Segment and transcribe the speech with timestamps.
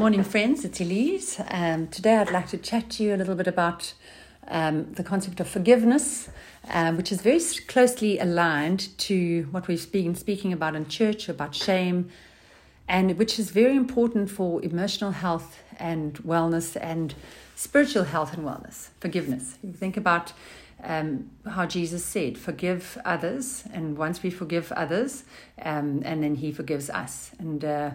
[0.00, 0.64] Morning, friends.
[0.64, 1.42] It's Elise.
[1.50, 3.92] Um, today, I'd like to chat to you a little bit about
[4.48, 6.30] um, the concept of forgiveness,
[6.70, 7.38] um, which is very
[7.68, 12.08] closely aligned to what we've been speaking about in church about shame,
[12.88, 17.14] and which is very important for emotional health and wellness and
[17.54, 18.88] spiritual health and wellness.
[19.00, 19.58] Forgiveness.
[19.62, 20.32] You think about
[20.82, 25.24] um, how Jesus said, forgive others, and once we forgive others,
[25.60, 27.32] um, and then He forgives us.
[27.38, 27.90] And uh,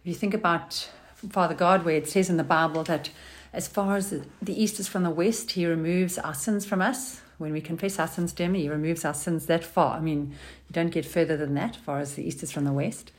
[0.00, 0.88] if you think about
[1.28, 3.10] Father God, where it says in the Bible that
[3.52, 7.20] as far as the east is from the west, He removes our sins from us.
[7.38, 9.96] When we confess our sins to Him, He removes our sins that far.
[9.96, 10.34] I mean,
[10.68, 13.12] you don't get further than that, far as the east is from the west.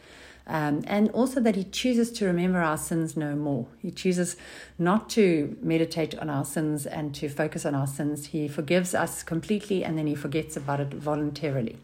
[0.47, 3.67] Um, and also that he chooses to remember our sins no more.
[3.79, 4.35] He chooses
[4.79, 8.27] not to meditate on our sins and to focus on our sins.
[8.27, 11.77] He forgives us completely and then he forgets about it voluntarily.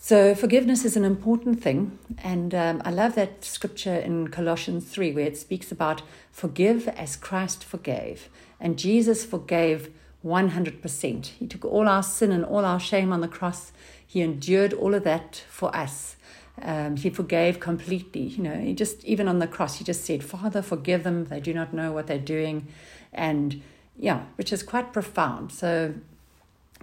[0.00, 1.98] So, forgiveness is an important thing.
[2.22, 7.16] And um, I love that scripture in Colossians 3 where it speaks about forgive as
[7.16, 8.28] Christ forgave.
[8.60, 9.90] And Jesus forgave
[10.24, 11.26] 100%.
[11.26, 13.72] He took all our sin and all our shame on the cross,
[14.06, 16.16] He endured all of that for us.
[16.62, 18.22] Um, he forgave completely.
[18.22, 21.26] You know, he just, even on the cross, he just said, Father, forgive them.
[21.26, 22.66] They do not know what they're doing.
[23.12, 23.62] And
[23.96, 25.52] yeah, which is quite profound.
[25.52, 25.94] So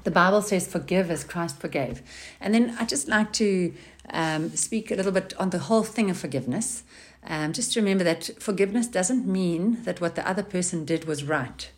[0.03, 2.01] the Bible says, forgive as Christ forgave.
[2.39, 3.73] And then I just like to
[4.09, 6.83] um, speak a little bit on the whole thing of forgiveness.
[7.27, 11.71] Um, just remember that forgiveness doesn't mean that what the other person did was right.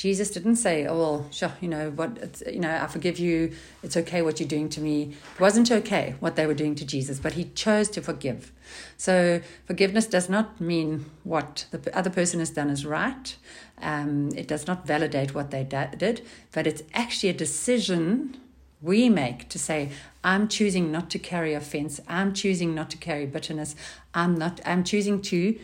[0.00, 2.42] Jesus didn't say, "Oh well, sure, you know what?
[2.50, 3.52] You know, I forgive you.
[3.82, 6.86] It's okay what you're doing to me." It wasn't okay what they were doing to
[6.86, 8.50] Jesus, but he chose to forgive.
[8.96, 13.36] So forgiveness does not mean what the other person has done is right.
[13.82, 18.38] Um, it does not validate what they did, but it's actually a decision
[18.80, 19.90] we make to say,
[20.24, 22.00] "I'm choosing not to carry offense.
[22.08, 23.76] I'm choosing not to carry bitterness.
[24.14, 24.62] I'm not.
[24.64, 25.58] I'm choosing to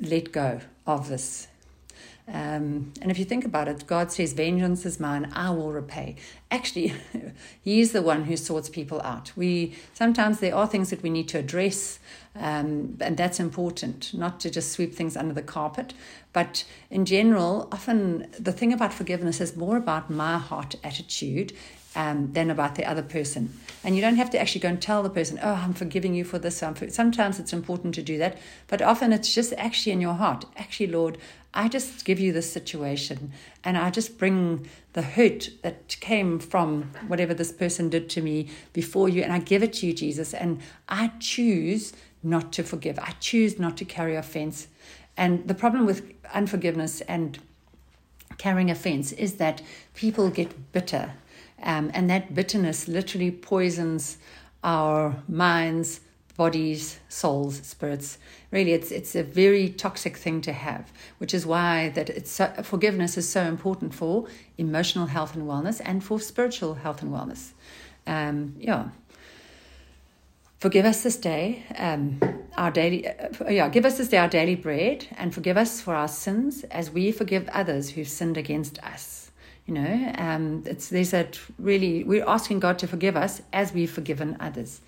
[0.00, 1.46] let go of this
[2.28, 6.16] um, and if you think about it, God says, Vengeance is mine, I will repay.
[6.50, 6.94] Actually,
[7.62, 9.32] He's the one who sorts people out.
[9.36, 11.98] We sometimes there are things that we need to address,
[12.34, 15.92] um, and that's important, not to just sweep things under the carpet.
[16.32, 21.52] But in general, often the thing about forgiveness is more about my heart attitude
[21.94, 23.52] um, than about the other person.
[23.84, 26.24] And you don't have to actually go and tell the person, oh, I'm forgiving you
[26.24, 26.62] for this.
[26.88, 30.46] Sometimes it's important to do that, but often it's just actually in your heart.
[30.56, 31.18] Actually, Lord,
[31.52, 33.32] I just give you this situation
[33.62, 38.48] and I just bring the hurt that came from whatever this person did to me
[38.72, 40.32] before you and I give it to you, Jesus.
[40.32, 44.68] And I choose not to forgive, I choose not to carry offense.
[45.16, 47.38] And the problem with unforgiveness and
[48.38, 49.62] carrying offense is that
[49.94, 51.12] people get bitter
[51.62, 54.18] um, and that bitterness literally poisons
[54.64, 56.00] our minds,
[56.36, 58.18] bodies, souls, spirits.
[58.50, 62.46] Really, it's it's a very toxic thing to have, which is why that it's so,
[62.62, 64.26] forgiveness is so important for
[64.58, 67.50] emotional health and wellness and for spiritual health and wellness.
[68.06, 68.88] Um, yeah.
[70.62, 72.20] Forgive us this day um,
[72.56, 75.92] our daily, uh, yeah, give us this day our daily bread, and forgive us for
[75.92, 79.32] our sins as we forgive others who've sinned against us.
[79.66, 83.90] You know, um, it's there's that really we're asking God to forgive us as we've
[83.90, 84.80] forgiven others.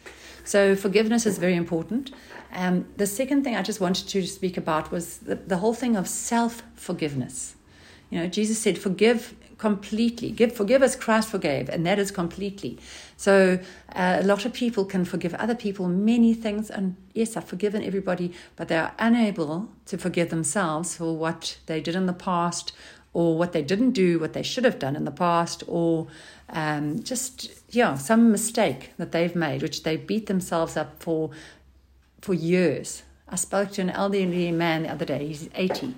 [0.45, 2.13] So forgiveness is very important.
[2.53, 5.97] Um, the second thing I just wanted to speak about was the, the whole thing
[5.97, 7.57] of self forgiveness.
[8.11, 10.31] You know, Jesus said, "Forgive completely.
[10.31, 12.79] Give, forgive as Christ forgave, and that is completely."
[13.17, 13.59] So
[13.95, 17.83] uh, a lot of people can forgive other people many things, and yes, I've forgiven
[17.83, 22.73] everybody, but they are unable to forgive themselves for what they did in the past
[23.15, 26.09] or what they didn't do, what they should have done in the past, or
[26.51, 31.31] um, just yeah, some mistake that they've made, which they beat themselves up for
[32.21, 33.05] for years.
[33.29, 35.29] I spoke to an elderly man the other day.
[35.29, 35.95] He's eighty,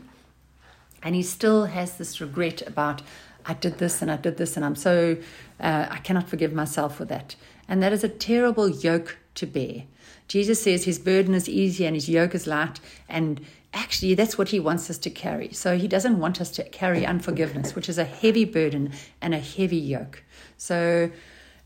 [1.03, 3.03] and he still has this regret about
[3.47, 5.17] I did this and I did this, and I'm so
[5.61, 7.37] uh, I cannot forgive myself for that.
[7.69, 9.85] And that is a terrible yoke to bear.
[10.29, 13.41] Jesus says his burden is easy and his yoke is light, and
[13.73, 15.53] actually that's what he wants us to carry.
[15.53, 19.39] So he doesn't want us to carry unforgiveness, which is a heavy burden and a
[19.39, 20.25] heavy yoke.
[20.57, 21.11] So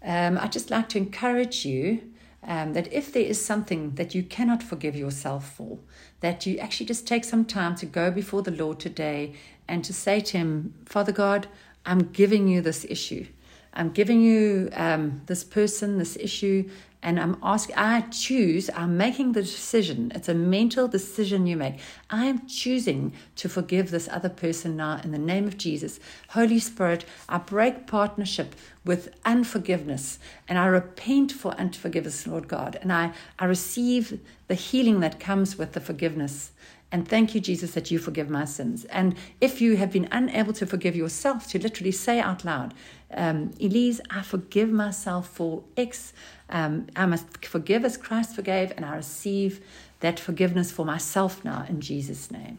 [0.02, 2.02] um, I'd just like to encourage you
[2.42, 5.78] um, that if there is something that you cannot forgive yourself for,
[6.20, 9.34] that you actually just take some time to go before the Lord today
[9.68, 11.48] and to say to Him, Father God,
[11.84, 13.26] I'm giving you this issue.
[13.72, 16.68] I'm giving you um, this person, this issue,
[17.02, 20.12] and I'm asking, I choose, I'm making the decision.
[20.14, 21.78] It's a mental decision you make.
[22.10, 25.98] I'm choosing to forgive this other person now in the name of Jesus.
[26.30, 28.54] Holy Spirit, I break partnership
[28.84, 30.18] with unforgiveness.
[30.46, 32.78] And I repent for unforgiveness, Lord God.
[32.82, 36.52] And I, I receive the healing that comes with the forgiveness.
[36.92, 38.84] And thank you, Jesus, that you forgive my sins.
[38.86, 42.74] And if you have been unable to forgive yourself, to literally say out loud,
[43.14, 46.12] um, Elise, I forgive myself for X.
[46.48, 49.64] Um, I must forgive as Christ forgave, and I receive
[50.00, 52.58] that forgiveness for myself now in Jesus' name.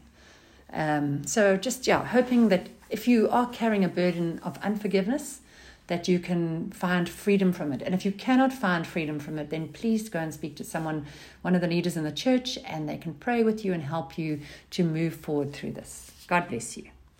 [0.71, 5.40] Um, so just yeah, hoping that if you are carrying a burden of unforgiveness,
[5.91, 7.81] that you can find freedom from it.
[7.81, 11.05] And if you cannot find freedom from it, then please go and speak to someone,
[11.41, 14.17] one of the leaders in the church, and they can pray with you and help
[14.17, 14.39] you
[14.69, 16.09] to move forward through this.
[16.29, 16.85] God bless you.